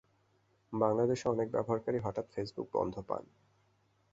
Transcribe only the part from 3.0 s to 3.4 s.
পান।